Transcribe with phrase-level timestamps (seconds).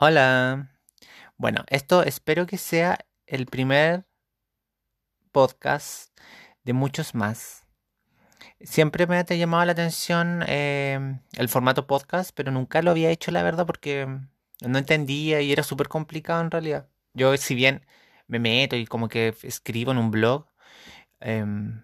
[0.00, 0.70] Hola.
[1.38, 4.06] Bueno, esto espero que sea el primer
[5.32, 6.16] podcast
[6.62, 7.64] de muchos más.
[8.60, 13.32] Siempre me ha llamado la atención em, el formato podcast, pero nunca lo había hecho,
[13.32, 14.06] la verdad, porque
[14.60, 16.88] no entendía y era súper complicado en realidad.
[17.12, 17.84] Yo, si bien
[18.28, 20.46] me meto y como que escribo en un blog,
[21.18, 21.82] em,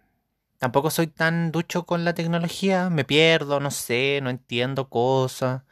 [0.59, 5.63] tampoco soy tan ducho con la tecnología, me pierdo, no sé, no entiendo cosas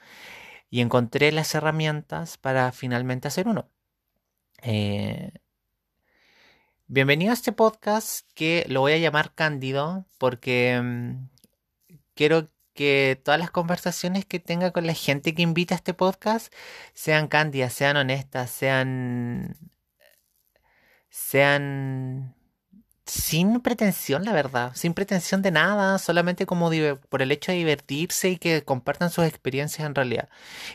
[0.72, 3.68] y encontré las herramientas para finalmente hacer uno.
[4.62, 5.32] Eh,
[6.86, 11.28] bienvenido a este podcast que lo voy a llamar Cándido porque mm,
[12.14, 16.50] quiero que todas las conversaciones que tenga con la gente que invita a este podcast
[16.94, 19.58] sean cándidas, sean honestas, sean
[21.10, 22.34] sean
[23.06, 26.70] sin pretensión, la verdad, sin pretensión de nada, solamente como
[27.08, 30.28] por el hecho de divertirse y que compartan sus experiencias en realidad.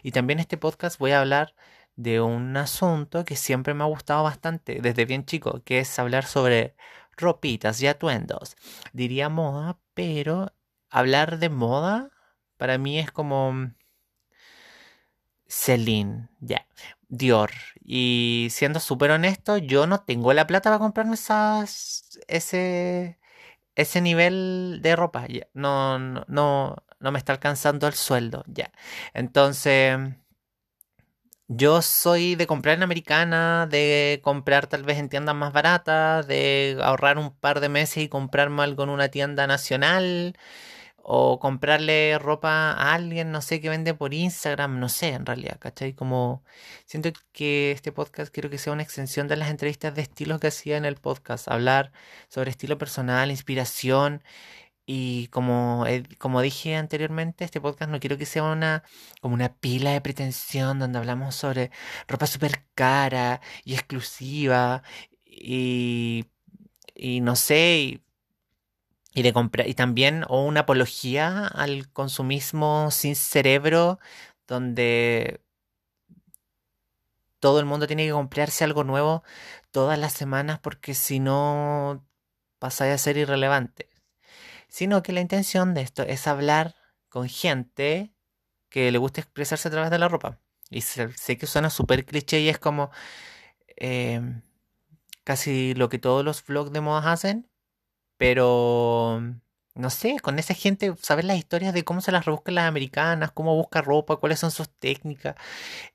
[0.04, 1.56] Y también este podcast voy a hablar
[1.96, 6.26] de un asunto que siempre me ha gustado bastante desde bien chico, que es hablar
[6.26, 6.76] sobre
[7.18, 8.56] ropitas y atuendos.
[8.94, 10.54] Diría moda, pero
[10.90, 12.12] hablar de moda
[12.58, 13.72] para mí es como
[15.48, 16.68] Celine, ya.
[17.10, 17.52] Dior.
[17.86, 23.20] Y siendo súper honesto, yo no tengo la plata para comprarme esas, ese,
[23.76, 25.28] ese nivel de ropa.
[25.54, 28.44] No, no, no, me está alcanzando el sueldo.
[28.48, 28.72] Ya.
[29.14, 29.98] Entonces,
[31.48, 36.78] yo soy de comprar en Americana, de comprar tal vez en tiendas más baratas, de
[36.84, 40.36] ahorrar un par de meses y comprarme algo en una tienda nacional
[41.10, 45.58] o comprarle ropa a alguien, no sé, que vende por Instagram, no sé, en realidad,
[45.60, 45.94] ¿cachai?
[45.94, 46.44] Como
[46.86, 50.48] siento que este podcast quiero que sea una extensión de las entrevistas de estilos que
[50.48, 51.94] hacía en el podcast, hablar
[52.28, 54.22] sobre estilo personal, inspiración.
[54.86, 55.86] Y como,
[56.18, 58.84] como dije anteriormente, este podcast no quiero que sea una
[59.22, 61.72] como una pila de pretensión donde hablamos sobre
[62.08, 64.84] ropa súper cara y exclusiva
[65.26, 66.26] y,
[66.96, 68.07] y no sé, y,
[69.24, 74.00] de comprar, y también o una apología al consumismo sin cerebro,
[74.48, 75.42] donde
[77.40, 79.24] todo el mundo tiene que comprarse algo nuevo
[79.72, 82.06] todas las semanas porque si no
[82.60, 83.90] pasa a ser irrelevante.
[84.68, 86.76] Sino que la intención de esto es hablar
[87.10, 88.14] con gente
[88.70, 90.40] que le gusta expresarse a través de la ropa.
[90.70, 92.92] Y sé, que suena súper cliché y es como
[93.78, 94.42] em,
[95.24, 97.50] casi lo que todos los vlogs de modas hacen,
[98.18, 99.22] pero,
[99.76, 103.32] no sé, con esa gente, saber las historias de cómo se las rebuscan las americanas,
[103.32, 105.36] cómo busca ropa, cuáles son sus técnicas,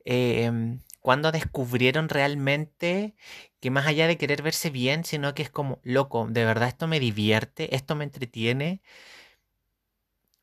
[0.04, 3.14] eh, cuándo descubrieron realmente
[3.60, 6.88] que más allá de querer verse bien, sino que es como, loco, de verdad esto
[6.88, 8.82] me divierte, esto me entretiene,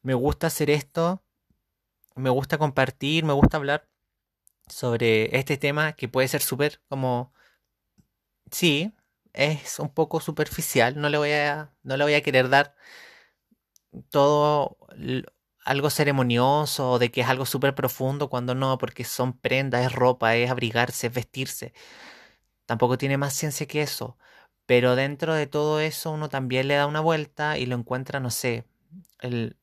[0.01, 1.23] me gusta hacer esto,
[2.15, 3.87] me gusta compartir, me gusta hablar
[4.67, 7.33] sobre este tema que puede ser súper como,
[8.51, 8.93] sí,
[9.33, 12.75] es un poco superficial, no le voy a, no le voy a querer dar
[14.09, 14.77] todo
[15.65, 20.35] algo ceremonioso de que es algo súper profundo cuando no, porque son prendas, es ropa,
[20.35, 21.73] es abrigarse, es vestirse.
[22.65, 24.17] Tampoco tiene más ciencia que eso.
[24.65, 28.31] Pero dentro de todo eso uno también le da una vuelta y lo encuentra, no
[28.31, 28.65] sé,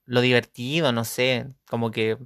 [0.06, 2.18] lo divertido, no sé, como que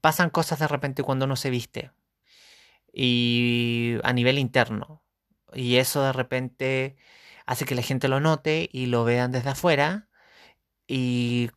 [0.00, 1.92] pasan cosas de repente cuando uno se viste.
[2.92, 5.02] Y a nivel interno.
[5.54, 6.96] Y eso de repente
[7.46, 10.08] hace que la gente lo note y lo vean desde afuera.
[10.86, 11.50] Y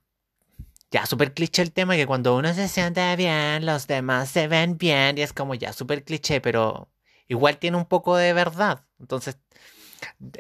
[0.91, 4.78] ya súper cliché el tema que cuando uno se siente bien, los demás se ven
[4.78, 5.18] bien.
[5.18, 6.90] Y es como ya súper cliché, pero
[7.28, 8.85] igual tiene un poco de verdad.
[9.00, 9.38] Entonces,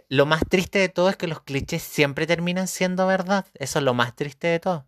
[0.09, 3.45] lo más triste de todo es que los clichés siempre terminan siendo verdad.
[3.55, 4.85] Eso es lo más triste de todo.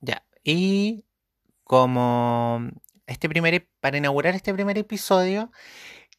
[0.00, 0.24] Ya.
[0.44, 1.04] Y
[1.64, 2.60] como
[3.12, 5.50] este primer, para inaugurar este primer episodio,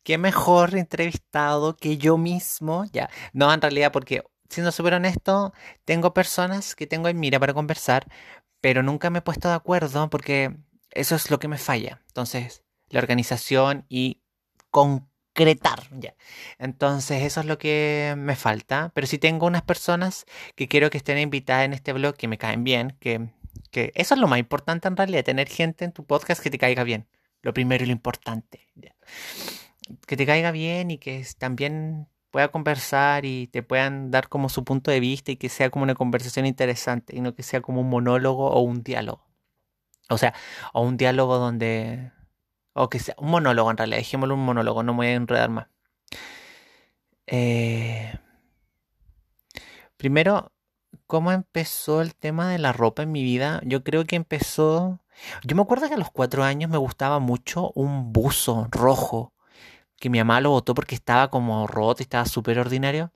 [0.03, 5.53] qué mejor entrevistado que yo mismo, ya, no en realidad porque, siendo súper honesto,
[5.85, 8.07] tengo personas que tengo en mira para conversar,
[8.61, 10.55] pero nunca me he puesto de acuerdo porque
[10.91, 12.01] eso es lo que me falla.
[12.07, 14.21] Entonces, la organización y
[14.69, 16.15] concretar, ya.
[16.59, 20.25] Entonces, eso es lo que me falta, pero sí tengo unas personas
[20.55, 23.29] que quiero que estén invitadas en este blog, que me caen bien, que
[23.71, 26.57] que eso es lo más importante en realidad, tener gente en tu podcast que te
[26.57, 27.07] caiga bien.
[27.41, 28.67] Lo primero y lo importante.
[30.07, 34.63] Que te caiga bien y que también pueda conversar y te puedan dar como su
[34.63, 37.81] punto de vista y que sea como una conversación interesante y no que sea como
[37.81, 39.27] un monólogo o un diálogo.
[40.09, 40.33] O sea,
[40.73, 42.11] o un diálogo donde...
[42.73, 45.49] O que sea un monólogo en realidad, dejémoslo un monólogo, no me voy a enredar
[45.49, 45.67] más.
[47.27, 48.17] Eh,
[49.97, 50.51] primero,
[51.13, 53.61] ¿Cómo empezó el tema de la ropa en mi vida?
[53.65, 54.99] Yo creo que empezó
[55.43, 59.31] Yo me acuerdo que a los cuatro años me gustaba mucho un buzo rojo
[59.99, 63.11] que mi mamá lo botó porque estaba como roto y estaba súper ordinario.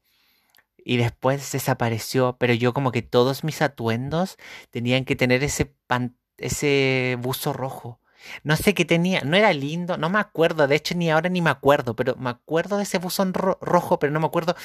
[0.78, 4.38] Y después desapareció, pero yo como que todos mis atuendos
[4.70, 8.00] tenían que tener ese, buzo rojo.
[8.44, 11.42] No sé qué tenía, no era lindo, no me acuerdo, de hecho ni ahora ni
[11.42, 14.56] me acuerdo, pero me acuerdo de ese buzón rojo, pero no me acuerdo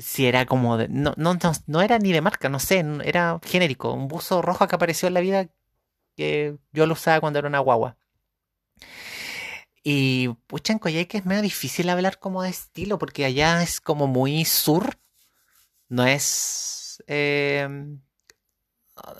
[0.00, 3.92] si era como de, no, no, no, era ni de marca, no sé, era genérico,
[3.92, 5.48] un buzo rojo que apareció en la vida
[6.16, 7.96] que yo lo usaba cuando era una guagua.
[9.82, 14.06] Y pucha, en Coyhaique es medio difícil hablar como de estilo, porque allá es como
[14.06, 14.98] muy sur,
[15.88, 17.02] no es...
[17.06, 17.68] Eh,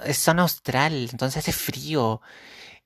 [0.05, 2.21] es zona austral, entonces hace frío.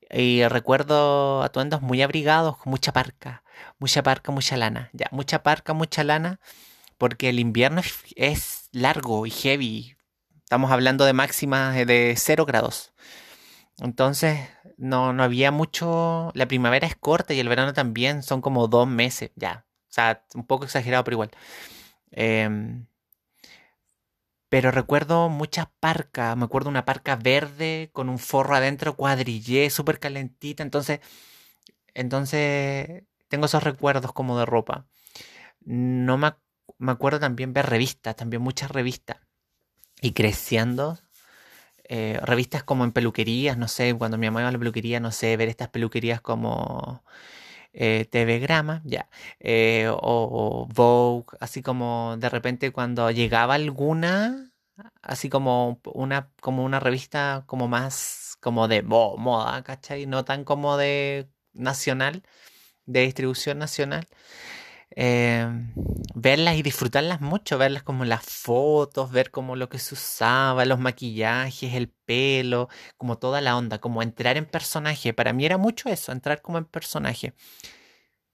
[0.09, 3.43] Y recuerdo atuendos muy abrigados, con mucha parca,
[3.79, 4.89] mucha parca, mucha lana.
[4.93, 6.39] Ya, mucha parca, mucha lana,
[6.97, 7.81] porque el invierno
[8.15, 9.97] es largo y heavy.
[10.43, 12.93] Estamos hablando de máximas de 0 grados.
[13.79, 14.39] Entonces,
[14.77, 16.31] no, no había mucho.
[16.35, 19.65] La primavera es corta y el verano también son como dos meses, ya.
[19.89, 21.31] O sea, un poco exagerado, pero igual.
[22.11, 22.49] Eh,
[24.49, 29.99] pero recuerdo muchas parcas, me acuerdo una parca verde con un forro adentro cuadrillé, súper
[29.99, 31.01] calentita, entonces,
[31.93, 34.87] entonces tengo esos recuerdos como de ropa.
[35.61, 36.33] No me,
[36.77, 39.17] me acuerdo también ver revistas, también muchas revistas.
[40.01, 40.99] Y creciendo,
[41.87, 45.11] eh, revistas como en peluquerías, no sé, cuando mi mamá iba a la peluquería, no
[45.11, 47.03] sé, ver estas peluquerías como
[47.73, 49.09] eh, TV Grama, ya,
[49.39, 54.53] eh, o, Vogue, así como de repente cuando llegaba alguna,
[55.01, 60.05] así como una, como una revista como más como de moda, ¿cachai?
[60.05, 62.23] No tan como de nacional,
[62.85, 64.07] de distribución nacional.
[64.91, 65.73] Em,
[66.15, 70.79] verlas y disfrutarlas mucho, verlas como las fotos, ver como lo que se usaba, los
[70.79, 75.13] maquillajes, el pelo, como toda la onda, como entrar en personaje.
[75.13, 77.33] Para mí era mucho eso, entrar como en personaje.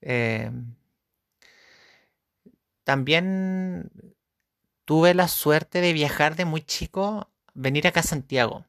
[0.00, 0.74] Em,
[2.84, 3.90] también
[4.84, 8.66] tuve la suerte de viajar de muy chico, venir acá a Santiago,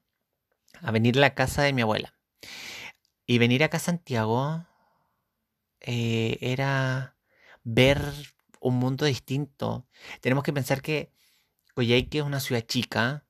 [0.82, 2.16] a venir a la casa de mi abuela.
[3.26, 4.66] Y venir acá a Santiago
[5.82, 7.13] eh, era
[7.64, 8.02] ver
[8.60, 9.88] un mundo distinto.
[10.22, 11.12] Tenemos que pensar que
[11.76, 13.26] Coyhaique es una ciudad chica,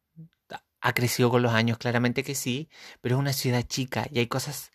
[0.81, 2.69] ha crecido con los años, claramente que sí,
[3.01, 4.71] pero es una ciudad chica y hay cosas,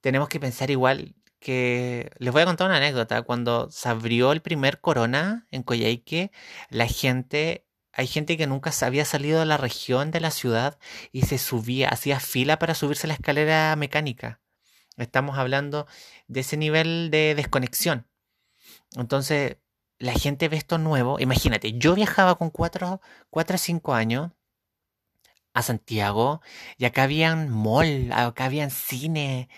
[0.00, 3.22] tenemos que pensar igual que les voy a contar una anécdota.
[3.22, 6.30] Cuando se abrió el primer corona en Coyhaique,
[6.70, 10.78] la gente, hay gente que nunca había salido de la región de la ciudad
[11.12, 14.40] y se subía, hacía fila para subirse a la escalera mecánica.
[14.96, 15.86] Estamos hablando
[16.28, 18.06] de ese nivel de desconexión.
[18.96, 19.56] Entonces,
[19.98, 21.20] la gente ve esto nuevo.
[21.20, 23.00] Imagínate, yo viajaba con 4
[23.30, 24.32] o 5 años
[25.54, 26.40] a Santiago
[26.78, 29.48] y acá habían mall, acá habían cine.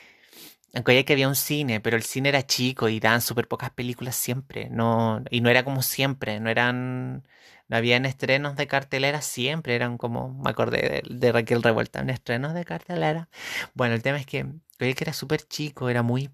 [0.74, 4.16] Aunque que había un cine, pero el cine era chico y daban súper pocas películas
[4.16, 4.68] siempre.
[4.70, 7.24] No, y no era como siempre, no eran.
[7.68, 10.34] No habían estrenos de cartelera siempre, eran como.
[10.34, 13.28] Me acordé de, Raquel Revuelta, en estrenos de cartelera.
[13.74, 14.46] Bueno, el tema es que
[14.78, 16.30] que era súper chico, era muy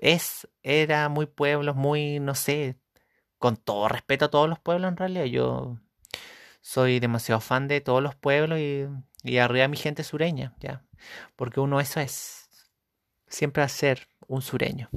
[0.00, 2.76] es, era muy pueblos, muy, no sé,
[3.38, 5.24] con todo respeto a todos los pueblos en realidad.
[5.24, 5.78] Yo
[6.60, 8.86] soy demasiado fan de todos los pueblos y,
[9.22, 10.84] y arriba mi gente sureña, ya.
[11.36, 12.48] Porque uno eso es,
[13.28, 14.88] siempre a ser un sureño.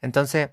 [0.00, 0.50] Entonces,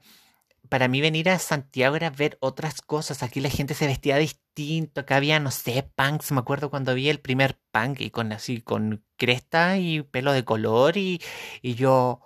[0.69, 3.23] para mí venir a Santiago era ver otras cosas.
[3.23, 5.01] Aquí la gente se vestía distinto.
[5.01, 6.31] Acá había, no sé, punks.
[6.31, 10.45] Me acuerdo cuando vi el primer punk y con así, con cresta y pelo de
[10.45, 10.97] color.
[10.97, 11.21] Y,
[11.61, 12.21] y yo,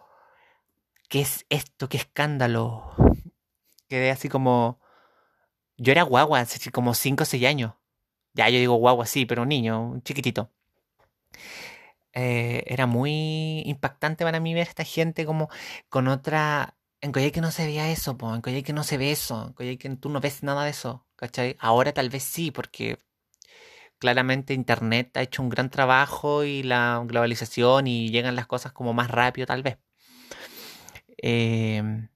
[1.14, 1.90] ¿qué es esto?
[1.90, 2.96] ¿Qué escándalo?
[3.88, 4.80] Quedé así como...
[5.78, 7.76] Yo era guagua, así como 5 o 6 años.
[8.34, 10.50] Ya, yo digo guagua, sí, pero un niño, un chiquitito.
[12.14, 15.50] Eh, era muy impactante para mí ver a esta gente como
[15.88, 16.78] con otra...
[17.00, 18.34] En que no se veía eso, po.
[18.34, 21.58] en que no se ve eso, en que tú no ves nada de eso, ¿cachai?
[21.60, 22.98] Ahora tal vez sí, porque
[24.00, 28.94] claramente Internet ha hecho un gran trabajo y la globalización y llegan las cosas como
[28.94, 29.78] más rápido tal vez.
[31.26, 32.10] Em,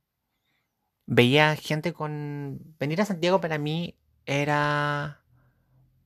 [1.05, 2.59] veía gente con...
[2.77, 5.23] Venir a Santiago para mí era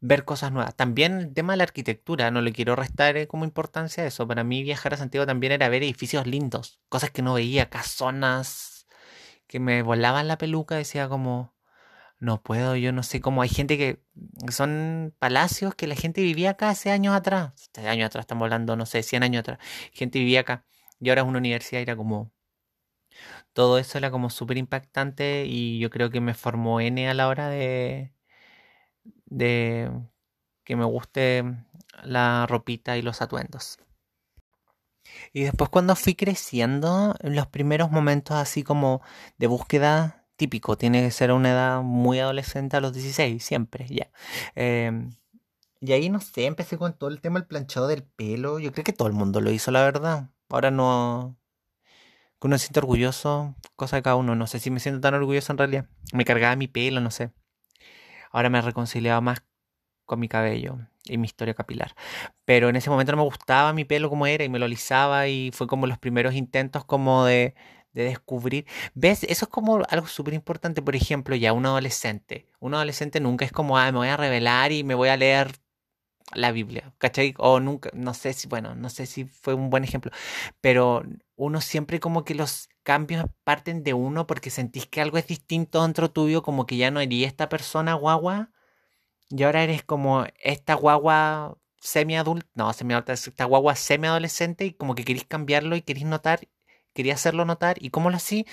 [0.01, 0.75] ver cosas nuevas.
[0.75, 4.27] También el tema de la arquitectura, no le quiero restar eh, como importancia a eso.
[4.27, 8.88] Para mí viajar a Santiago también era ver edificios lindos, cosas que no veía, casonas
[9.48, 11.55] que me volaban la peluca, decía como,
[12.20, 14.03] no puedo, yo no sé cómo hay gente que
[14.51, 18.75] son palacios que la gente vivía acá hace años atrás, hace años atrás estamos hablando,
[18.77, 19.60] no sé, 100 años atrás,
[19.91, 20.65] gente vivía acá
[21.00, 22.31] y ahora es una universidad y era como,
[23.53, 27.27] todo eso era como súper impactante y yo creo que me formó N a la
[27.27, 28.13] hora de,
[29.25, 29.91] de
[30.63, 31.43] que me guste
[32.03, 33.79] la ropita y los atuendos.
[35.34, 39.01] Y después cuando fui creciendo, en los primeros momentos así como
[39.38, 44.12] de búsqueda, típico, tiene que ser una edad muy adolescente a los 16, siempre, ya.
[44.55, 45.12] Em,
[45.81, 48.60] y ahí no sé, empecé con todo el tema del planchado del pelo.
[48.60, 50.29] Yo creo que todo el mundo lo hizo, la verdad.
[50.50, 51.38] Ahora no.
[52.42, 54.36] Que uno se siente orgulloso, cosa de cada uno.
[54.36, 55.86] No sé si me siento tan orgulloso en realidad.
[56.12, 57.30] Me cargaba mi pelo, no sé.
[58.32, 59.44] Ahora me he reconciliado más
[60.06, 61.96] con mi cabello y mi historia capilar.
[62.44, 65.28] Pero en ese momento no me gustaba mi pelo como era y me lo alisaba
[65.28, 67.54] y fue como los primeros intentos como de,
[67.94, 68.66] de descubrir.
[68.96, 69.24] ¿Ves?
[69.26, 72.48] Eso es como algo súper importante, por ejemplo, ya un adolescente.
[72.60, 75.52] Un adolescente nunca es como, ah, me voy a revelar y me voy a leer
[76.34, 77.34] la Biblia, ¿cachai?
[77.38, 80.12] O nunca, no sé si, bueno, no sé si fue un buen ejemplo,
[80.62, 81.04] pero
[81.36, 85.82] uno siempre como que los cambios parten de uno porque sentís que algo es distinto
[85.84, 88.52] dentro tuyo, como que ya no eres esta persona guagua
[89.30, 95.04] y ahora eres como esta guagua semi-adulta, no, semi-adulta, esta guagua semi-adolescente y como que
[95.06, 96.48] querís cambiarlo y querís notar,
[96.94, 98.46] querías hacerlo notar y cómo lo así,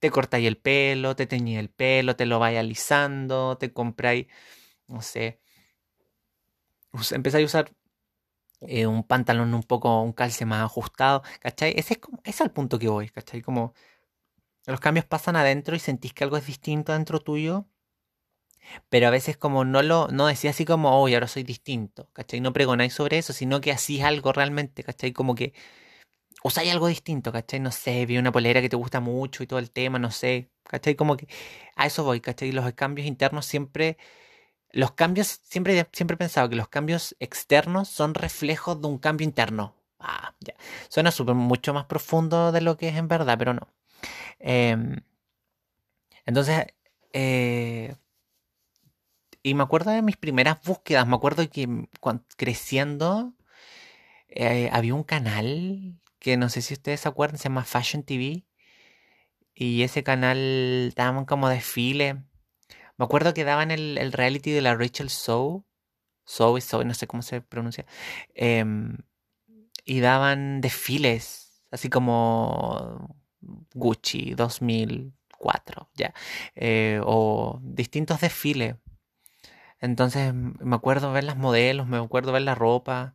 [0.00, 4.26] te cortáis el pelo, te teñís el pelo, te lo vais alisando, te compráis,
[4.88, 5.40] no sé,
[7.12, 7.72] empezáis a usar
[8.62, 11.72] eh, un pantalón un poco, un calce más ajustado, ¿cachai?
[11.76, 13.42] Ese es, como, ese es el punto que voy, ¿cachai?
[13.42, 13.74] Como
[14.66, 17.66] los cambios pasan adentro y sentís que algo es distinto adentro tuyo,
[18.88, 22.40] pero a veces como no lo, no decís así como, hoy ahora soy distinto, ¿cachai?
[22.40, 25.12] No pregonáis sobre eso, sino que hacís algo realmente, ¿cachai?
[25.12, 25.54] Como que
[26.44, 27.60] usáis algo distinto, ¿cachai?
[27.60, 30.50] No sé, vi una polera que te gusta mucho y todo el tema, no sé,
[30.64, 30.94] ¿cachai?
[30.96, 31.28] Como que
[31.76, 32.52] a eso voy, ¿cachai?
[32.52, 33.98] Los cambios internos siempre
[34.72, 39.24] los cambios, siempre, siempre he pensado que los cambios externos son reflejos de un cambio
[39.24, 39.74] interno.
[39.98, 40.54] Ah, ya.
[40.88, 43.68] Suena súper mucho más profundo de lo que es en verdad, pero no.
[44.38, 45.00] Em,
[46.26, 46.66] entonces,
[47.12, 47.96] eh,
[49.42, 51.88] y me acuerdo de mis primeras búsquedas, me acuerdo que
[52.36, 53.34] creciendo
[54.28, 58.44] eh, había un canal que no sé si ustedes se acuerdan, se llama Fashion TV.
[59.54, 62.22] Y ese canal daban como desfile
[63.00, 65.64] me acuerdo que daban el, reality de la Rachel Sow.
[66.26, 67.86] Sow Sow, no sé cómo se pronuncia.
[68.34, 68.98] Em,
[69.86, 73.16] y daban desfiles, así como
[73.74, 76.12] Gucci 2004, ya.
[76.54, 78.76] Eh, o distintos desfiles.
[79.80, 83.14] Entonces me acuerdo ver las modelos, me acuerdo ver la ropa,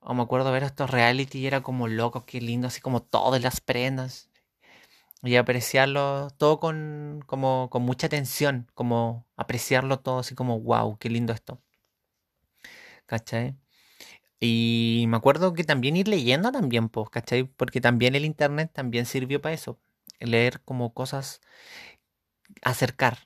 [0.00, 3.40] o me acuerdo ver estos reality y era como loco, qué lindo, así como todas
[3.42, 4.29] las prendas
[5.22, 11.10] y apreciarlo todo con, como, con mucha atención, como apreciarlo todo así como, wow, qué
[11.10, 11.60] lindo esto.
[13.06, 13.56] ¿Cachai?
[14.40, 17.44] Y me acuerdo que también ir leyendo también, pues, ¿cachai?
[17.44, 19.78] Porque también el internet también sirvió para eso.
[20.20, 21.40] Leer como cosas,
[22.62, 23.18] acercar.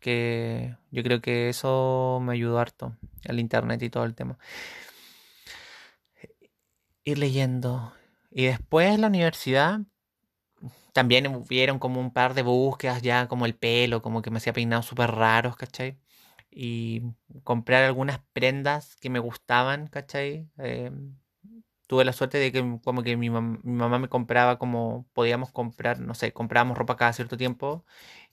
[0.00, 4.38] Que yo creo que eso me ayudó harto, el internet y todo el tema.
[7.04, 7.94] Ir leyendo.
[8.30, 9.80] Y después la universidad,
[10.94, 14.52] también hubieron como un par de búsquedas ya como el pelo, como que me hacía
[14.54, 15.98] peinados súper raros, ¿cachai?
[16.50, 17.02] Y
[17.44, 20.48] comprar algunas prendas que me gustaban, ¿cachai?
[20.58, 20.92] Eh,
[21.88, 26.14] tuve la suerte de que como que mi, mamá me compraba como podíamos comprar, no
[26.14, 27.84] sé, comprábamos ropa cada cierto tiempo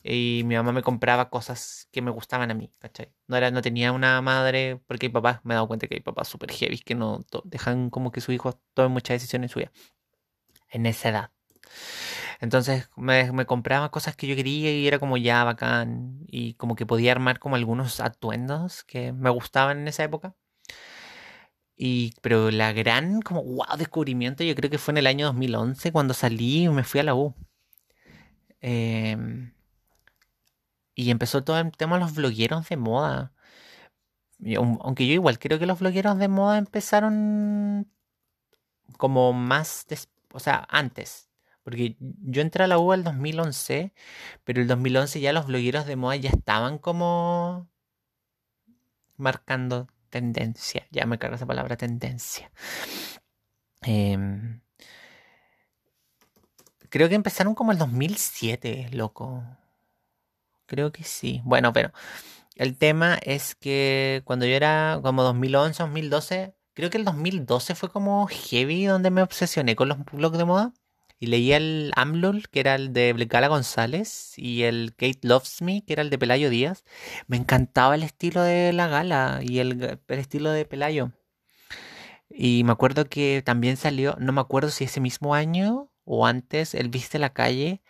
[0.04, 3.12] y mi mamá me compraba cosas que me gustaban a mí, ¿cachai?
[3.28, 6.02] No, era, no tenía una madre, porque hay papás, me he dado cuenta que hay
[6.02, 9.72] papás súper heavy que no dejan como que sus hijos tomen muchas decisiones suyas
[10.70, 11.32] en esa edad.
[12.42, 16.26] Entonces me, compraba cosas que yo quería y era como ya bacán.
[16.28, 20.36] Y como que podía armar como algunos atuendos que me gustaban en esa época.
[21.78, 25.92] Y, pero la gran, como, wow, descubrimiento, yo creo que fue en el año 2011
[25.92, 27.36] cuando salí y me fui a la U.
[28.62, 29.54] Em,
[30.96, 33.34] y empezó todo el tema de los blogueros de moda.
[34.58, 37.88] aunque yo igual creo que los blogueros de moda empezaron
[38.98, 39.86] como más,
[40.34, 41.31] o sea, antes.
[41.64, 43.94] Porque yo entré a la U el 2011,
[44.44, 47.70] pero el 2011 ya los blogueros de moda ya estaban como
[49.18, 50.88] marcando tendencia.
[50.92, 52.52] Ya me carga esa palabra tendencia.
[53.82, 54.62] Em,
[56.90, 59.44] creo que empezaron como el 2007, loco.
[60.66, 61.42] Creo que sí.
[61.44, 61.92] Bueno, pero
[62.56, 67.92] el tema es que cuando yo era como 2011, 2012, creo que el 2012 fue
[67.92, 70.74] como heavy donde me obsesioné con los blogs de moda.
[71.22, 75.86] Y leía el AMLOL, que era el de Gala González, y el Kate Loves Me,
[75.86, 76.84] que era el de Pelayo Díaz.
[77.28, 81.12] Me encantaba el estilo de la gala y el, estilo de Pelayo.
[82.28, 86.74] Y me acuerdo que también salió, no me acuerdo si ese mismo año o antes,
[86.74, 87.84] él viste la calle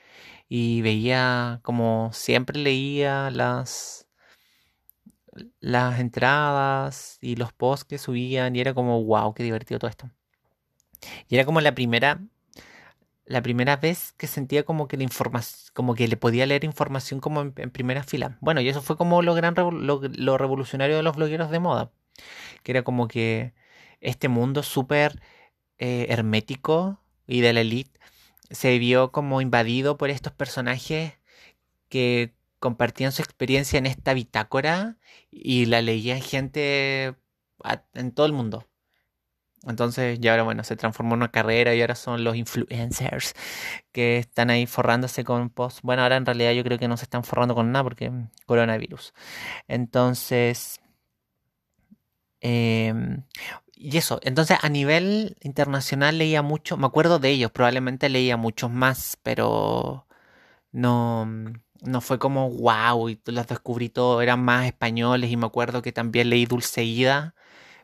[0.50, 4.09] y veía, como siempre leía las,
[5.61, 10.11] las entradas y los posts que subían y era como, wow, qué divertido todo esto.
[11.29, 12.19] Y era como la primera,
[13.31, 15.07] la primera vez que sentía como que la
[15.73, 18.38] como que le podía leer información como en, primera fila.
[18.41, 21.91] Bueno, y eso fue como lo gran lo, revolucionario de los blogueros de moda.
[22.63, 23.53] Que era como que
[24.01, 25.21] este mundo súper
[25.79, 28.00] eh, hermético y de la elite
[28.51, 31.13] se vio como invadido por estos personajes
[31.89, 34.97] que compartían su experiencia en esta bitácora
[35.31, 37.15] y la leían gente
[37.93, 38.67] en todo el mundo.
[39.67, 43.33] Entonces ya ahora bueno, se transformó en una carrera y ahora son los influencers
[43.91, 45.79] que están ahí forrándose con post.
[45.83, 48.11] Bueno, ahora en realidad yo creo que no se están forrando con nada porque
[48.45, 49.13] coronavirus.
[49.67, 50.79] Entonces...
[52.43, 53.23] Em,
[53.75, 58.71] y eso, entonces a nivel internacional leía mucho, me acuerdo de ellos, probablemente leía muchos
[58.71, 60.07] más, pero
[60.71, 61.27] no,
[61.81, 65.91] no fue como wow, y los descubrí todos, eran más españoles y me acuerdo que
[65.91, 67.35] también leí Dulceida,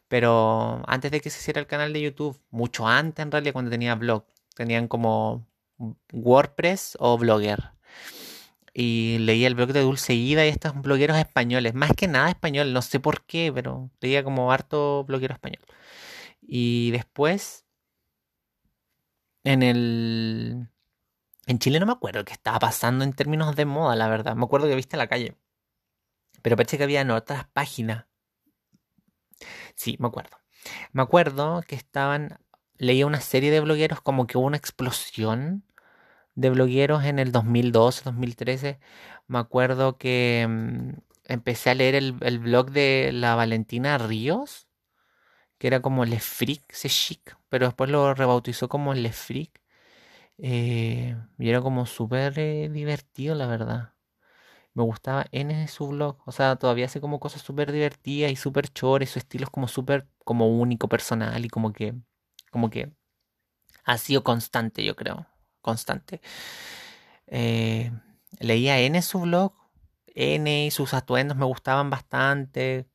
[0.07, 3.71] pero antes de que se hiciera el canal de YouTube, mucho antes en realidad cuando
[3.71, 5.47] tenía blog, tenían como
[6.11, 7.71] WordPress o Blogger.
[8.73, 12.81] Y leía el blog de Dulceida y estos blogueros españoles, más que nada español, no
[12.83, 15.63] sé por qué, pero leía como harto bloguero español.
[16.41, 17.65] Y después,
[19.43, 20.69] en el...
[21.47, 24.35] En Chile no me acuerdo qué estaba pasando en términos de moda, la verdad.
[24.35, 25.37] Me acuerdo que viste la calle.
[26.41, 28.06] Pero parece que había en otras páginas.
[29.77, 30.37] Sí, me acuerdo.
[30.93, 32.39] Me acuerdo que estaban.
[32.77, 35.63] Leía una serie de blogueros, como que hubo una explosión
[36.35, 38.79] de blogueros en el 2012, 2013.
[39.27, 40.91] Me acuerdo que mm,
[41.25, 44.67] empecé a leer el, blog de la Valentina Ríos
[45.59, 49.61] que era como Le Freak, se chic, pero después lo rebautizó como Le Freak.
[50.39, 53.93] Eh, y era como súper eh, divertido, la verdad.
[54.77, 56.17] Me gustaba en su blog.
[56.27, 59.09] O sea, todavía hace como cosas súper divertidas y súper chores.
[59.09, 61.95] Su estilo es como súper como único, personal y como que,
[62.51, 62.93] como que
[63.85, 65.25] ha sido constante, yo creo.
[65.61, 66.21] Constante.
[67.25, 67.91] Eh,
[68.39, 69.53] leía N su blog.
[70.13, 72.87] N y sus atuendos me gustaban bastante.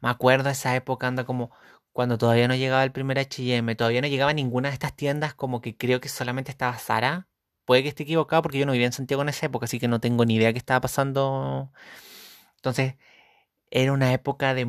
[0.00, 1.50] Me acuerdo esa época, anda como
[1.92, 5.60] cuando todavía no llegaba el primer HM, todavía no llegaba ninguna de estas tiendas, como
[5.60, 7.28] que creo que solamente estaba Sara.
[7.66, 9.88] Puede que esté equivocado porque yo no vivía en Santiago en esa época, así que
[9.88, 11.72] no tengo ni idea qué estaba pasando.
[12.56, 12.96] Entonces,
[13.70, 14.66] era una época de,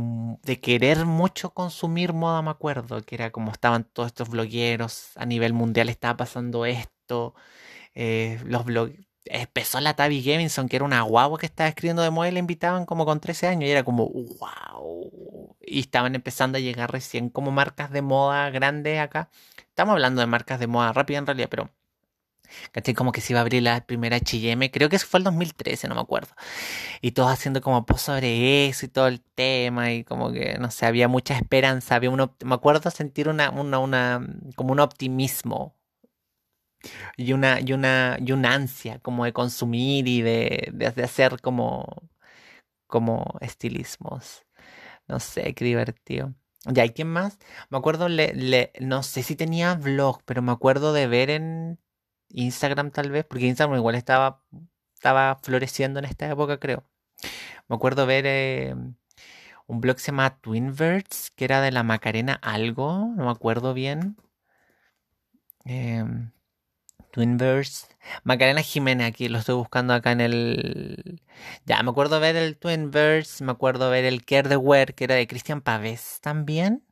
[0.62, 5.54] querer mucho consumir moda, me acuerdo, que era como estaban todos estos blogueros, a nivel
[5.54, 7.36] mundial estaba pasando esto,
[7.96, 12.10] eh, los blogueros empezó la Tabby Gavinson, que era una guagua que estaba escribiendo de
[12.10, 15.56] moda y la invitaban como con 13 años y era como wow.
[15.62, 19.30] Y estaban empezando a llegar recién como marcas de moda grandes acá.
[19.70, 21.70] Estamos hablando de marcas de moda rápida en realidad, pero
[22.72, 22.94] ¿cachai?
[22.94, 25.88] Como que se iba a abrir la primera HM, creo que eso fue el 2013,
[25.88, 26.34] no me acuerdo.
[27.02, 30.72] Y todos haciendo como post sobre eso y todo el tema y como que, no
[30.72, 35.76] sé, había mucha esperanza, había uno, me acuerdo sentir una, una, una, como un optimismo
[37.18, 42.10] y una, y una, y una ansia como de consumir y de, de, hacer como,
[42.88, 44.46] como estilismos.
[45.08, 46.36] No sé, qué divertido.
[46.66, 47.40] Ya, ¿y quién más?
[47.70, 51.80] Me acuerdo, le, le, no sé si tenía vlog, pero me acuerdo de ver en
[52.30, 54.44] Instagram tal vez, porque Instagram igual estaba,
[54.94, 56.84] estaba floreciendo en esta época, creo.
[57.68, 58.76] Me acuerdo ver eh,
[59.68, 63.74] un blog que se llama Twinverts, que era de la Macarena algo, no me acuerdo
[63.74, 64.18] bien.
[65.66, 66.04] Eh,
[67.12, 67.88] Twinverse.
[68.24, 71.22] Macarena Jiménez, aquí lo estoy buscando acá en el.
[71.66, 75.16] Ya, me acuerdo ver el Twinverse, me acuerdo ver el Care the Wear, que era
[75.16, 76.84] de Cristian Pavés también.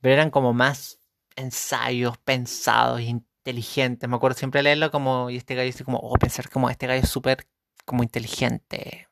[0.00, 1.00] Pero eran como más
[1.36, 3.00] ensayos pensados,
[3.44, 4.08] inteligentes.
[4.08, 5.30] Me acuerdo siempre leerlo como.
[5.30, 7.46] Y este gallo, estoy como, oh, pensar como este gallo es súper
[7.84, 9.08] como inteligente.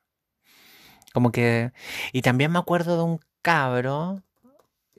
[1.12, 1.72] Como que.
[2.12, 4.22] Y también me acuerdo de un cabro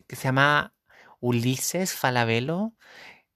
[0.08, 0.74] que se llama
[1.22, 2.72] Ulises Falabella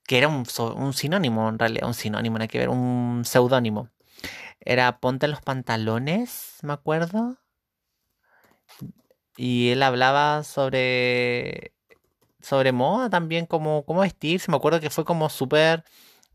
[0.07, 0.45] que era un,
[0.93, 3.89] sinónimo en realidad, un sinónimo, hay que ver, un seudónimo.
[4.61, 7.37] Era Ponte los pantalones, me acuerdo.
[9.35, 11.73] Y él hablaba sobre
[12.41, 14.51] sobre moda también, como cómo vestirse.
[14.51, 15.83] Me acuerdo que fue como súper,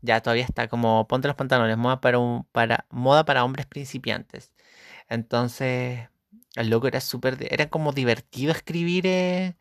[0.01, 4.51] ya todavía está, como ponte los pantalones, moda para, un, para, moda para hombres principiantes.
[5.09, 6.09] Entonces,
[6.55, 9.57] el loco era súper, era como divertido escribir, eh,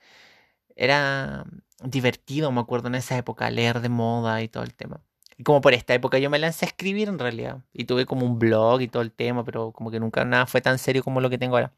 [0.76, 1.46] era,
[1.84, 5.00] divertido, me acuerdo en esa época, leer de moda y todo el tema.
[5.36, 7.62] Y como por esta época yo me lancé a escribir en realidad.
[7.72, 10.60] Y tuve como un blog y todo el tema, pero como que nunca nada fue
[10.60, 11.72] tan serio como lo que tengo ahora.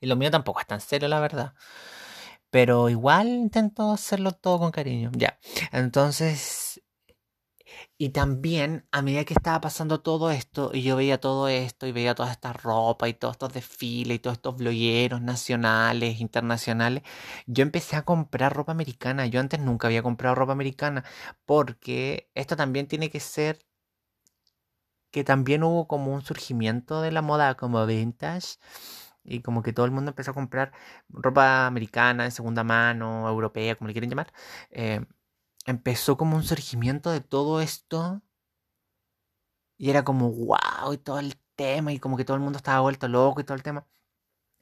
[0.00, 1.54] Y lo mío tampoco es tan serio, la verdad.
[2.54, 5.10] Pero igual intento hacerlo todo con cariño.
[5.16, 5.38] Ya.
[5.72, 6.80] Entonces,
[7.98, 11.92] Y también, a medida que estaba pasando todo esto, y yo veía todo esto, y
[11.92, 17.02] veía toda esta ropa, y todos estos desfiles, y todos estos blogueros nacionales, internacionales,
[17.46, 19.26] yo empecé a comprar ropa americana.
[19.26, 21.04] Yo antes nunca había comprado ropa americana,
[21.46, 23.64] porque esto también tiene que ser
[25.10, 28.56] que también hubo como un surgimiento de la moda como vintage
[29.24, 30.72] y como que todo el mundo empezó a comprar
[31.08, 34.32] ropa americana de segunda mano, europea, como le quieren llamar.
[34.70, 35.04] Eh,
[35.66, 38.22] empezó como un surgimiento de todo esto
[39.76, 42.80] y era como wow y todo el tema y como que todo el mundo estaba
[42.80, 43.86] vuelto loco y todo el tema.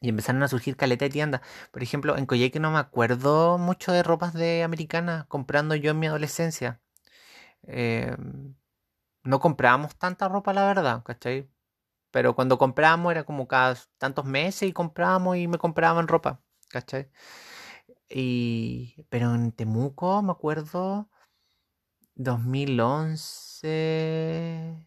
[0.00, 1.42] Y empezaron a surgir caleta de tiendas.
[1.72, 6.00] Por ejemplo, en Coyhaique no me acuerdo mucho de ropas de americana comprando yo en
[6.00, 6.80] mi adolescencia.
[7.64, 8.16] Eh,
[9.24, 11.50] no comprábamos tanta ropa, la verdad, ¿cachai?
[12.12, 17.10] Pero cuando comprábamos era como cada tantos meses y comprábamos y me compraban ropa, ¿cachai?
[18.08, 21.08] Y, pero en Temuco, me acuerdo,
[22.14, 24.86] 2011,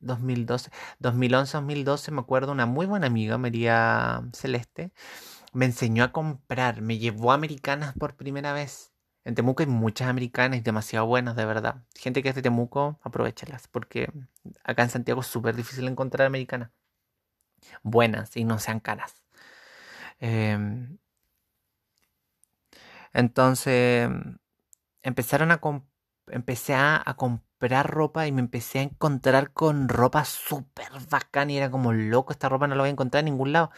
[0.00, 4.92] 2012, 2011, 2012, me acuerdo, una muy buena amiga, María Celeste,
[5.52, 8.93] me enseñó a comprar, me llevó a Americanas por primera vez.
[9.24, 11.82] En Temuco hay muchas americanas y demasiado buenas, de verdad.
[11.94, 14.10] Gente que es de Temuco, aprovechalas, porque
[14.64, 16.70] acá en Santiago es súper difícil encontrar americanas
[17.82, 19.22] buenas y no sean caras.
[20.20, 20.98] Em,
[23.12, 24.08] entonces,
[25.02, 25.60] empezaron a
[26.28, 31.56] empecé a, a, comprar ropa y me empecé a encontrar con ropa súper bacana y
[31.58, 33.70] era como loco, esta ropa no la voy a encontrar en ningún lado.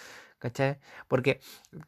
[1.09, 1.40] Porque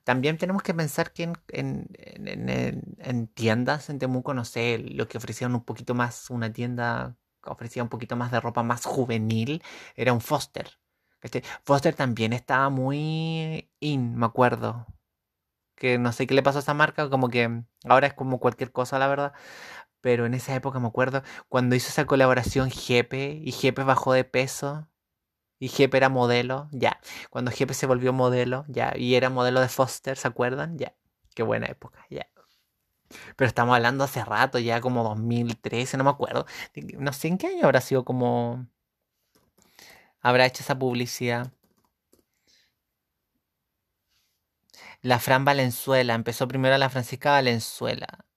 [0.04, 5.64] también tenemos que pensar que en, tiendas en Temuco, no sé, lo que ofrecían un
[5.64, 9.62] poquito más, una tienda que ofrecía un poquito más de ropa más juvenil,
[9.94, 10.78] era un Foster.
[11.64, 14.86] Foster también estaba muy in, me acuerdo.
[15.76, 18.72] Que no sé qué le pasó a esa marca, como que ahora es como cualquier
[18.72, 19.32] cosa, la verdad.
[20.00, 24.24] Pero en esa época me acuerdo cuando hizo esa colaboración Jepe y Jepe bajó de
[24.24, 24.88] peso
[25.58, 27.00] y Jepe era modelo, ya.
[27.30, 28.92] Cuando Jepe se volvió modelo, ya.
[28.96, 30.78] Y era modelo de Foster, ¿se acuerdan?
[30.78, 30.94] Ya.
[31.34, 32.28] Qué buena época, ya.
[33.36, 36.46] Pero estamos hablando hace rato, ya como 2013, no me acuerdo.
[36.98, 38.66] No sé en qué año habrá sido como...
[40.20, 41.52] Habrá hecho esa publicidad.
[45.02, 48.27] La Fran Valenzuela, empezó primero la Francisca Valenzuela.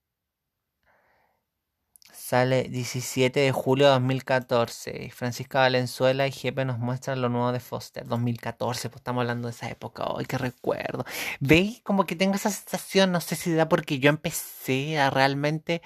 [2.32, 5.12] Sale 17 de julio de 2014.
[5.13, 8.08] Francisca Valenzuela y Jepe nos muestran lo nuevo de Foster.
[8.08, 10.06] 2014, pues estamos hablando de esa época.
[10.17, 11.04] ¡Ay, qué recuerdo!
[11.41, 11.82] ¿Veis?
[11.82, 15.82] Como que tengo esa sensación, no sé si da porque yo empecé a realmente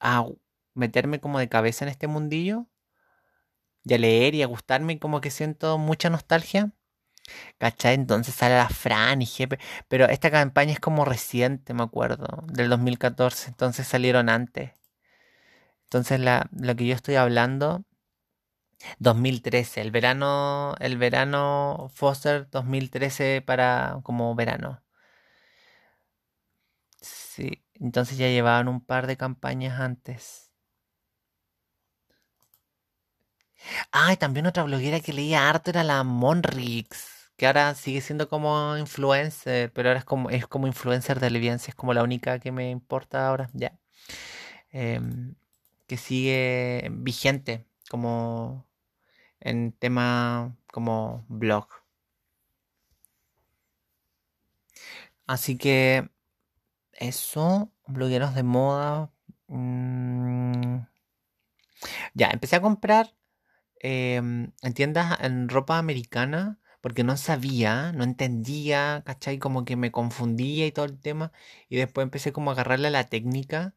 [0.00, 0.26] a
[0.74, 2.66] meterme como de cabeza en este mundillo.
[3.86, 6.72] Y a leer y a gustarme y como que siento mucha nostalgia.
[7.58, 7.94] ¿Cachai?
[7.94, 9.58] Entonces sale la Fran y Jepe.
[9.88, 13.48] Pero esta campaña es como reciente, me acuerdo, del 2014.
[13.48, 14.79] Entonces salieron antes.
[15.90, 17.84] Entonces lo que yo estoy hablando,
[18.98, 24.82] 2013, el verano, el verano Foster 2013 para como verano.
[27.02, 30.50] Sí, entonces ya llevaban un par de campañas antes.
[33.92, 38.28] Ah, y también otra bloguera que leía harto era la Monrix, que ahora sigue siendo
[38.28, 42.38] como influencer, pero ahora es como, es como influencer de Levianza, es como la única
[42.38, 43.78] que me importa ahora, ya.
[44.72, 45.34] Em,
[45.90, 48.64] que sigue vigente como
[49.40, 51.66] en tema como blog.
[55.26, 56.10] Así que
[56.94, 59.12] eso, blogueros de moda.
[59.48, 60.82] Mm,
[62.14, 63.14] ya, empecé a comprar
[63.80, 69.38] em, en tiendas en ropa americana porque no sabía, no entendía, ¿cachai?
[69.38, 71.32] Como que me confundía y todo el tema.
[71.68, 73.74] Y después empecé como a agarrarle la técnica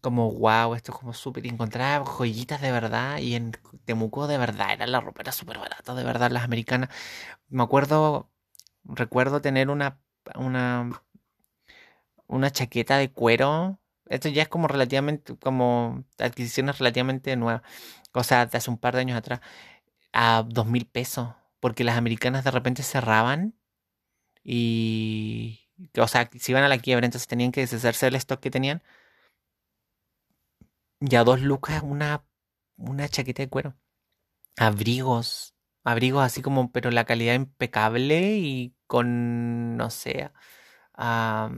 [0.00, 1.46] como wow, esto es como súper.
[1.46, 3.18] encontraba joyitas de verdad.
[3.18, 3.52] Y en
[3.84, 6.90] Temuco de verdad era la ropa, era súper barata, de verdad, las americanas.
[7.48, 8.30] Me acuerdo,
[8.84, 9.98] recuerdo tener una,
[10.36, 11.02] una,
[12.26, 13.80] una chaqueta de cuero.
[14.08, 17.62] Esto ya es como relativamente, como adquisiciones relativamente nuevas.
[18.14, 19.40] O sea, de hace un par de años atrás.
[20.12, 21.30] A dos mil pesos.
[21.60, 23.54] Porque las americanas de repente cerraban.
[24.44, 25.68] Y.
[25.98, 28.82] O sea, si iban a la quiebra, entonces tenían que deshacerse del stock que tenían
[31.00, 32.24] ya dos lucas una,
[32.76, 33.76] una chaqueta de cuero.
[34.56, 35.54] Abrigos.
[35.84, 40.30] Abrigos así como, pero la calidad impecable y con, no sé,
[40.94, 41.50] a,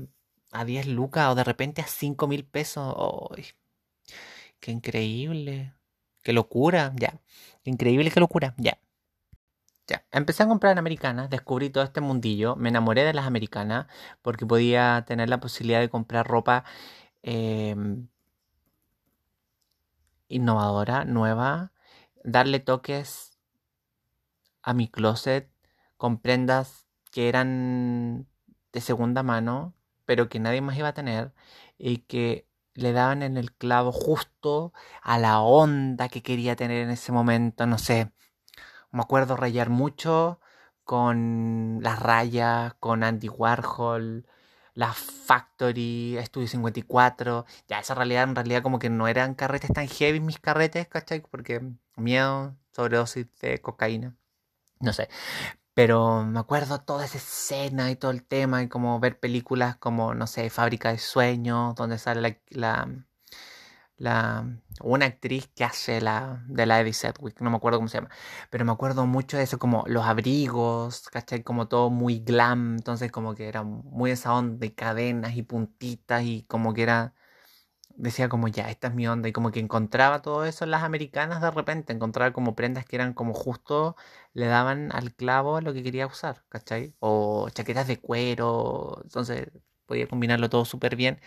[0.53, 2.95] a 10 lucas o de repente a 5 mil pesos.
[4.61, 5.75] ¡Qué increíble!
[6.23, 6.93] ¡Qué locura!
[6.97, 7.21] Ya.
[7.65, 8.55] increíble, qué locura!
[8.59, 8.79] Ya.
[9.87, 10.07] Ya.
[10.13, 13.87] Empecé a comprar en americanas, descubrí todo este mundillo, me enamoré de las americanas
[14.23, 16.65] porque podía tener la posibilidad de comprar ropa
[17.23, 17.75] eh,
[20.31, 21.73] innovadora, nueva,
[22.25, 23.37] darle toques
[24.63, 25.51] a mi closet
[25.97, 28.27] con prendas que eran
[28.73, 29.75] de segunda mano,
[30.07, 31.35] pero que nadie más iba a tener
[31.77, 36.91] y que le daban en el clavo justo a la onda que quería tener en
[36.91, 38.13] ese momento, no sé.
[38.93, 40.41] Me acuerdo rayar mucho
[40.85, 44.27] con las rayas, con Andy Warhol,
[44.75, 47.47] la Factory, Studio 54.
[47.69, 51.21] Ya, esa realidad, en realidad, como que no eran carretes tan heavy mis carretes, ¿cachai?
[51.23, 51.63] Porque
[51.97, 54.17] miedo, sobredosis de cocaína.
[54.81, 55.09] No sé.
[55.75, 60.15] Pero me acuerdo toda esa escena y todo el tema y como ver películas como,
[60.15, 62.89] no sé, Fábrica de Sueños, donde sale la, la,
[64.83, 68.11] una actriz que hace la de la Eddie Sedgwick, no me acuerdo cómo se llama,
[68.51, 71.43] pero me acuerdo mucho de eso, como los abrigos, ¿cachai?
[71.43, 76.23] Como todo muy glam, entonces como que era muy esa onda de cadenas y puntitas
[76.25, 77.15] y como que era
[77.97, 80.83] decía como ya, esta es mi onda y como que encontraba todo eso en las
[80.83, 83.97] americanas de repente, encontraba como prendas que eran como justo
[84.33, 86.95] le daban al clavo lo que quería usar, ¿cachai?
[87.01, 89.49] O chaquetas de cuero, entonces
[89.87, 91.21] podía combinarlo todo súper bien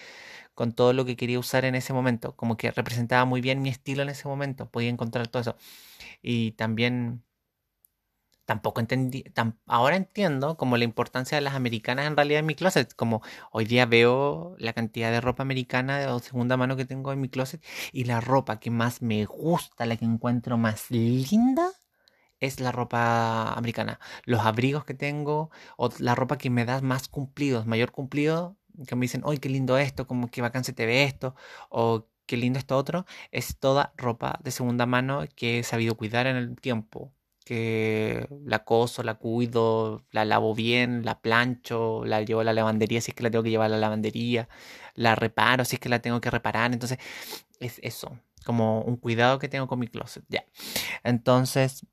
[0.56, 3.70] con todo lo que quería usar en ese momento, como que representaba muy bien mi
[3.70, 5.56] estilo en ese momento, podía encontrar todo eso.
[6.22, 7.24] Y también
[8.46, 9.24] tampoco entendí,
[9.68, 13.66] ahora entiendo como la importancia de las americanas en realidad en mi closet, como hoy
[13.66, 17.64] día veo la cantidad de ropa americana de segunda mano que tengo en mi closet
[17.92, 21.72] y la ropa que más me gusta, la que encuentro más linda
[22.40, 24.00] es la ropa americana.
[24.26, 28.58] Los abrigos que tengo o la ropa que me da más cumplidos, mayor cumplido,
[28.88, 30.08] que me dicen, ¡ay, qué lindo esto!
[30.08, 31.36] Como que bacán se te ve esto,
[31.70, 36.28] o qué lindo esto otro, es toda ropa de segunda mano que he sabido cuidar
[36.28, 37.14] en el tiempo
[37.46, 43.02] que la coso, la cuido, la lavo bien, la plancho, la llevo a la lavandería
[43.02, 44.48] si es que la tengo que llevar a la lavandería,
[44.96, 46.72] la reparo si es que la tengo que reparar.
[46.74, 47.00] Entonces,
[47.60, 50.46] es eso, como un cuidado que tengo con mi closet, ya.
[51.04, 51.86] Entonces,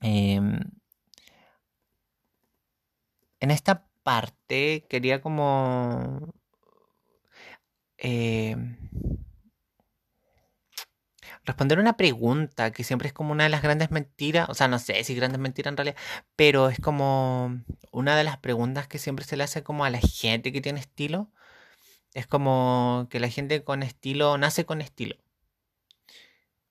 [0.00, 0.60] em,
[3.40, 6.32] en esta parte quería como...
[7.98, 8.56] Eh,
[11.44, 14.78] responder una pregunta que siempre es como una de las grandes mentiras, o sea, no
[14.78, 15.96] sé si grandes mentiras en realidad,
[16.36, 17.60] pero es como
[17.92, 20.80] una de las preguntas que siempre se le hace como a la gente que tiene
[20.80, 21.30] estilo.
[22.14, 25.16] Es como que la gente con estilo nace con estilo.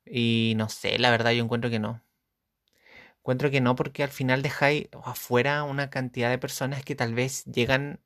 [0.06, 2.02] Y no sé, la verdad yo encuentro que no.
[3.30, 7.46] Encuentro que no porque al final dejáis afuera una cantidad de personas que tal vez
[7.46, 8.00] llegan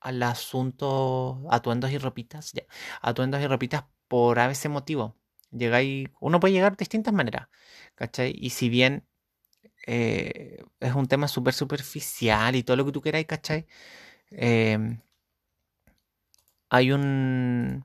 [0.00, 2.62] al asunto atuendos y ropitas, ya,
[3.02, 5.18] atuendos y ropitas por a veces motivo.
[5.50, 7.48] Llegáis, uno puede llegar de distintas maneras,
[7.94, 8.34] ¿cachai?
[8.34, 9.06] Y si bien
[9.86, 13.66] eh, es un tema súper superficial y todo lo que tú queráis, ¿cachai?
[14.30, 15.02] Em,
[16.70, 17.84] hay un...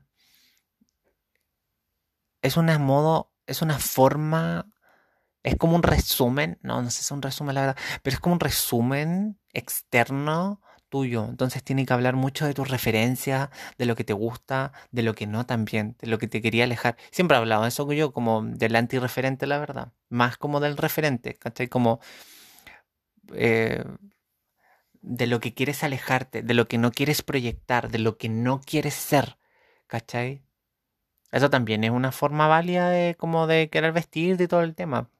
[2.42, 4.72] Es una modo, es una forma,
[5.42, 8.20] es como un resumen, no, no sé si es un resumen la verdad, pero es
[8.20, 11.26] como un resumen externo tuyo.
[11.28, 13.48] Entonces tiene que hablar mucho de tus referencias,
[13.78, 16.64] de lo que te gusta, de lo que no también, de lo que te quería
[16.64, 16.96] alejar.
[17.10, 19.92] Siempre he hablado de eso yo como del antirreferente, la verdad.
[20.10, 21.68] Más como del referente, ¿cachai?
[21.68, 22.00] Como
[23.34, 23.84] eh,
[25.02, 28.60] de lo que quieres alejarte, de lo que no quieres proyectar, de lo que no
[28.60, 29.38] quieres ser,
[29.86, 30.42] ¿cachai?
[31.32, 35.10] Eso también es una forma válida de como de querer vestir de todo el tema.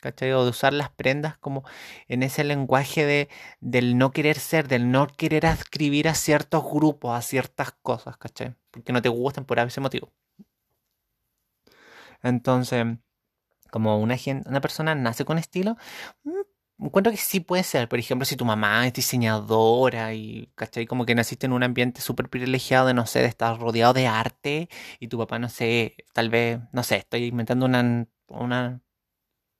[0.00, 0.32] ¿Cachai?
[0.32, 1.64] O de usar las prendas como
[2.08, 3.28] en ese lenguaje de,
[3.60, 8.54] del no querer ser, del no querer escribir a ciertos grupos, a ciertas cosas, ¿cachai?
[8.70, 10.12] Porque no te gustan por ese motivo.
[12.22, 12.84] Entonces,
[13.70, 15.76] como una, gente, una persona nace con estilo,
[16.24, 17.88] mm, encuentro que sí puede ser.
[17.88, 20.86] Por ejemplo, si tu mamá es diseñadora y, ¿cachai?
[20.86, 24.06] Como que naciste en un ambiente súper privilegiado de, no sé, de estar rodeado de
[24.06, 24.68] arte
[25.00, 28.80] y tu papá, no sé, tal vez, no sé, estoy inventando una, una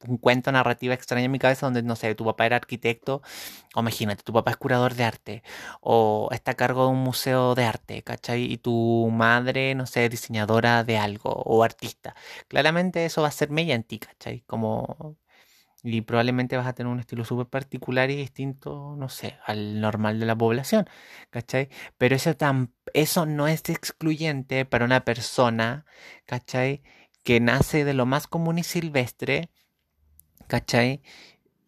[0.07, 3.23] un cuento narrativa extraña en mi cabeza donde, no sé, tu papá era arquitecto,
[3.75, 5.43] o imagínate, tu papá es curador de arte,
[5.81, 8.45] o está a cargo de un museo de arte, ¿cachai?
[8.45, 12.15] Y tu madre, no sé, diseñadora de algo, o artista.
[12.49, 14.43] Claramente eso va a ser media en ti, ¿cachai?
[14.47, 15.17] Como...
[15.83, 20.19] Y probablemente vas a tener un estilo súper particular y distinto, no sé, al normal
[20.19, 20.89] de la población,
[21.31, 21.69] ¿cachai?
[21.97, 25.87] Pero eso, tan, eso no es excluyente para una persona,
[26.27, 26.83] ¿cachai?
[27.23, 29.51] Que nace de lo más común y silvestre,
[30.49, 31.03] ¿cachai?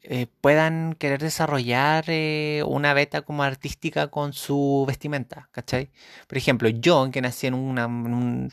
[0.02, 5.90] Eh, puedan querer desarrollar eh, una beta como artística con su vestimenta, ¿cachai?
[6.28, 8.50] Por ejemplo, yo, que nací en, un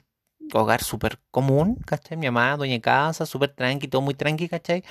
[0.53, 2.17] hogar súper común, ¿cachai?
[2.17, 4.83] Mi mamá, dueña de casa, súper tranqui, todo muy tranqui, ¿cachai?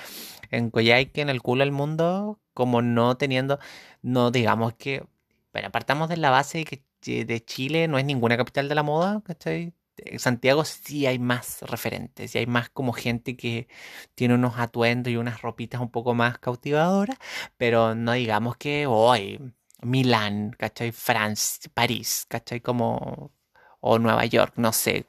[0.51, 3.59] En Coyhaique, en el culo del mundo, como no teniendo,
[4.01, 5.05] no digamos que,
[5.53, 9.21] bueno, apartamos de la base que de Chile no es ninguna capital de la moda,
[9.25, 9.73] ¿cachai?
[9.97, 13.67] En Santiago sí hay más referentes y hay más como gente que
[14.15, 17.17] tiene unos atuendos y unas ropitas un poco más cautivadoras,
[17.57, 19.39] pero no digamos que hoy
[19.81, 20.91] Milán, ¿cachai?
[20.91, 22.61] Francia, París, ¿cachai?
[22.61, 23.31] Como
[23.79, 25.05] o Nueva York, no sé,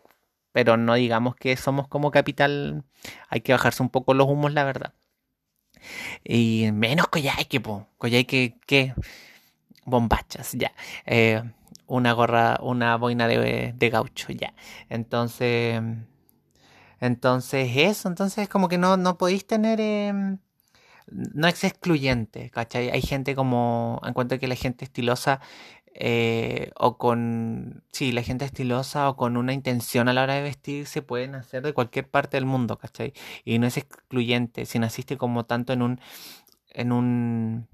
[0.52, 2.84] pero no digamos que somos como capital,
[3.28, 4.94] hay que bajarse un poco los humos, la verdad.
[6.24, 7.88] Y menos Coyhaique, po.
[7.98, 8.94] Coyhaique, ¿qué?
[9.84, 10.72] Bombachas, ya.
[11.06, 11.42] Eh,
[11.88, 14.54] una gorra, una boina de, de, gaucho, ya.
[14.88, 15.82] Entonces,
[17.00, 19.80] entonces eso, entonces como que no, no podéis tener...
[19.80, 20.38] Eh,
[21.10, 22.90] no es excluyente, ¿cachai?
[22.90, 25.40] Hay gente como, encuentro que la gente estilosa
[25.94, 30.42] eh, o con, sí, la gente estilosa o con una intención a la hora de
[30.42, 33.12] vestir se pueden hacer de cualquier parte del mundo, ¿cachai?
[33.44, 36.00] Y no es excluyente, si naciste como tanto en un,
[36.70, 37.68] en un,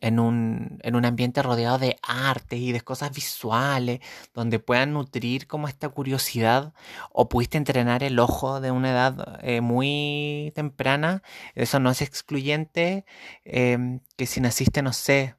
[0.00, 4.00] en un, en un ambiente rodeado de arte y de cosas visuales,
[4.34, 6.72] donde puedan nutrir como esta curiosidad,
[7.12, 11.22] o pudiste entrenar el ojo de una edad eh, muy temprana,
[11.54, 13.04] eso no es excluyente,
[13.44, 15.36] em, que si naciste, no sé,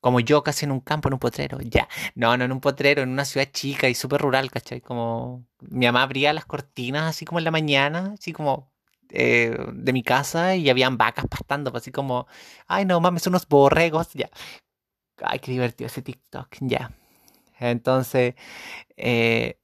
[0.00, 1.88] como yo casi en un campo, en un potrero, ya.
[2.14, 4.80] No, no en un potrero, en una ciudad chica y súper rural, ¿cachai?
[4.80, 8.69] Como mi mamá abría las cortinas así como en la mañana, así como
[9.12, 12.26] eh, de mi casa y habían vacas pastando, pues, así como,
[12.66, 14.30] ay no mames, unos borregos, ya.
[15.22, 16.92] Ay, qué divertido ese TikTok, ya.
[17.60, 18.34] Entonces,
[18.96, 19.58] eh,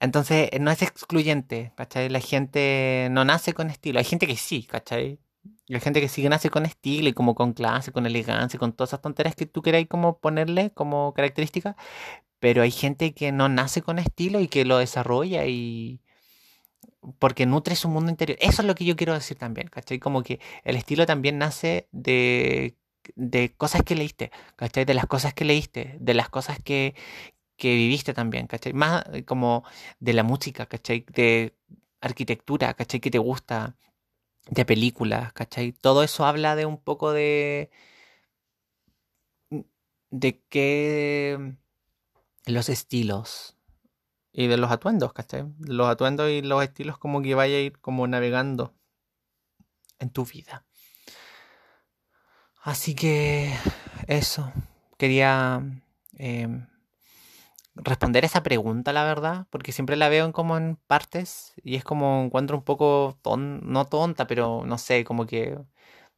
[0.00, 2.08] entonces no es excluyente, ¿cachai?
[2.08, 5.18] La gente no nace con estilo, hay gente que sí, ¿cachai?
[5.68, 8.72] Hay gente que sí que nace con estilo y como con clase, con elegancia, con
[8.72, 11.76] todas esas tonterías que tú queráis como ponerle como característica,
[12.40, 16.02] pero hay gente que no nace con estilo y que lo desarrolla y,
[17.18, 18.38] porque nutre su mundo interior.
[18.40, 19.98] Eso es lo que yo quiero decir también, ¿cachai?
[19.98, 22.76] Como que el estilo también nace de,
[23.14, 24.84] de cosas que leíste, ¿cachai?
[24.84, 26.94] De las cosas que leíste, de las cosas que,
[27.56, 28.72] que viviste también, ¿cachai?
[28.72, 29.64] Más eh, como
[30.00, 31.04] de la música, ¿cachai?
[31.12, 31.54] De
[32.00, 33.00] arquitectura, ¿cachai?
[33.00, 33.76] Que te gusta,
[34.50, 35.72] de películas, ¿cachai?
[35.72, 37.70] Todo eso habla de un poco de...
[40.10, 41.54] de que
[42.46, 43.55] los estilos,
[44.38, 45.46] y de los atuendos, ¿cachai?
[45.60, 48.74] Los atuendos y los estilos como que vaya a ir como navegando
[49.98, 50.66] en tu vida.
[52.60, 53.54] Así que
[54.08, 54.52] eso,
[54.98, 55.62] quería
[56.18, 56.66] eh,
[57.76, 61.84] responder esa pregunta, la verdad, porque siempre la veo en como en partes y es
[61.84, 65.58] como encuentro un poco, ton, no tonta, pero no sé, como que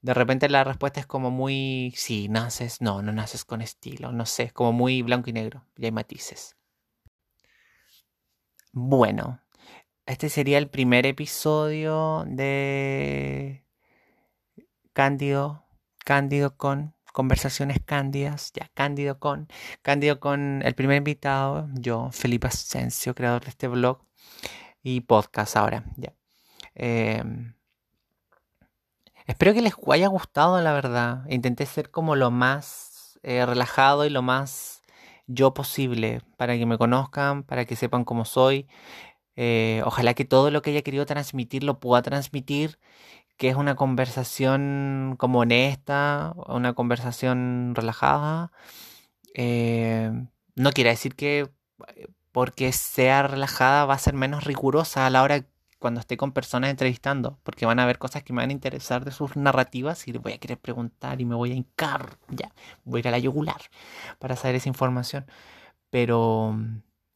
[0.02, 4.26] de repente la respuesta es como muy, sí, naces, no, no naces con estilo, no
[4.26, 6.57] sé, como muy blanco y negro, y hay matices.
[8.80, 9.40] Bueno,
[10.06, 13.64] este sería el primer episodio de
[14.92, 15.64] Cándido,
[16.04, 19.48] Cándido con conversaciones cándidas, ya Cándido con,
[19.82, 23.98] Cándido con el primer invitado, yo, Felipe Asensio, creador de este blog
[24.80, 26.14] y podcast ahora, ya.
[26.76, 27.54] Em,
[29.26, 31.24] espero que les haya gustado, la verdad.
[31.28, 34.77] Intenté ser como lo más eh, relajado y lo más
[35.28, 38.66] yo posible para que me conozcan, para que sepan cómo soy.
[39.36, 42.78] Eh, ojalá que todo lo que haya querido transmitir lo pueda transmitir,
[43.36, 48.52] que es una conversación como honesta, una conversación relajada.
[49.34, 50.10] Eh,
[50.56, 51.50] no quiere decir que
[51.96, 55.46] eh, porque sea relajada va a ser menos rigurosa a la hora
[55.78, 59.04] cuando esté con personas entrevistando, porque van a ver cosas que me van a interesar
[59.04, 62.52] de sus narrativas y les voy a querer preguntar y me voy a hincar, ya,
[62.84, 63.60] voy a ir a la yugular
[64.18, 65.26] para saber esa información.
[65.90, 66.56] Pero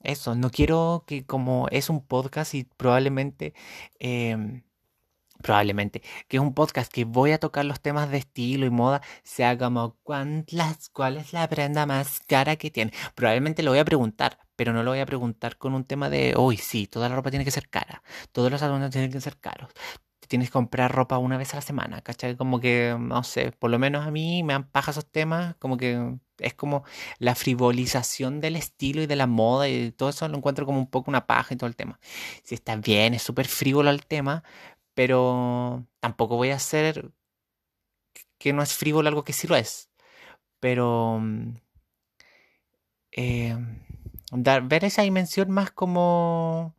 [0.03, 3.55] eso, no quiero que como es un podcast y probablemente...
[3.99, 4.63] Em,
[5.43, 9.03] probablemente, que es un podcast que voy a tocar los temas de estilo y moda,
[9.25, 10.45] sea como cuál
[11.19, 12.93] es la prenda más cara que tiene.
[13.15, 16.35] Probablemente lo voy a preguntar, pero no lo voy a preguntar con un tema de,
[16.37, 19.39] uy, sí, toda la ropa tiene que ser cara, todos los adornos tienen que ser
[19.39, 19.71] caros.
[20.29, 22.37] Tienes que comprar ropa una vez a la semana, ¿cachai?
[22.37, 25.77] Como que, no sé, por lo menos a mí me han paja esos temas, como
[25.77, 26.85] que es como
[27.19, 30.91] la frivolización del estilo y de la moda y todo eso lo encuentro como un
[30.91, 32.01] poco una paja y todo el tema.
[32.45, 34.43] Si está bien, es súper frívolo el tema,
[34.95, 37.13] pero tampoco voy a hacer
[38.39, 39.91] que no es frívolo algo que sí lo es.
[40.61, 41.21] Pero
[43.13, 43.57] eh,
[44.33, 46.75] dar, ver esa dimensión más como,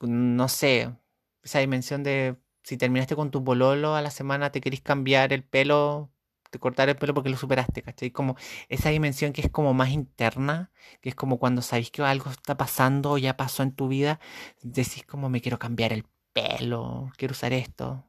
[0.00, 0.94] no sé,
[1.42, 5.44] esa dimensión de si terminaste con tu pololo a la semana, te querés cambiar el
[5.44, 6.10] pelo,
[6.50, 8.10] te cortar el pelo porque lo superaste, ¿cachai?
[8.10, 8.36] Como
[8.68, 12.56] esa dimensión que es como más interna, que es como cuando sabéis que algo está
[12.56, 14.20] pasando o ya pasó en tu vida,
[14.62, 18.06] decís como me quiero cambiar el pelo, quiero usar esto,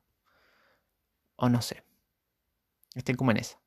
[1.36, 1.84] o no sé.
[2.96, 3.60] Estén como en eso.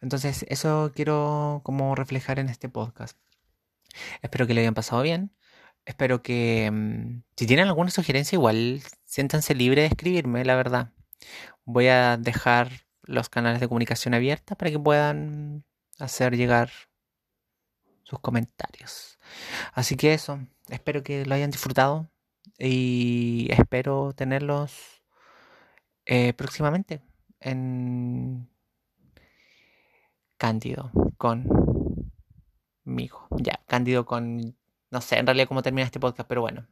[0.00, 3.18] Entonces, eso quiero como reflejar en este podcast.
[4.22, 5.32] Espero que lo hayan pasado bien.
[5.84, 10.92] Espero que mm, si tienen alguna sugerencia, igual siéntanse libres de escribirme, la verdad.
[11.64, 12.70] Voy a dejar
[13.02, 15.64] los canales de comunicación abiertos para que puedan
[15.98, 16.70] hacer llegar
[18.02, 19.18] sus comentarios.
[19.72, 22.10] Así que eso, espero que lo hayan disfrutado
[22.58, 25.02] y espero tenerlos
[26.04, 27.02] eh, próximamente
[27.40, 28.48] en
[30.38, 30.90] Cándido
[32.86, 33.26] conmigo.
[33.32, 34.56] Ya, Cándido con...
[34.90, 36.66] No sé en realidad cómo termina este podcast, pero bueno.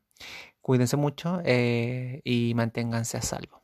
[0.62, 3.60] Cuídense mucho eh, y manténganse a salvo.